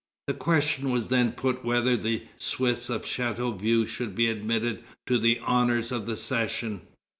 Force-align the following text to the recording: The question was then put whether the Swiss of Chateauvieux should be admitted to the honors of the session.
The 0.25 0.33
question 0.33 0.89
was 0.89 1.09
then 1.09 1.33
put 1.33 1.63
whether 1.63 1.95
the 1.95 2.23
Swiss 2.35 2.89
of 2.89 3.05
Chateauvieux 3.05 3.85
should 3.85 4.15
be 4.15 4.29
admitted 4.29 4.83
to 5.05 5.19
the 5.19 5.37
honors 5.45 5.91
of 5.91 6.07
the 6.07 6.17
session. 6.17 6.81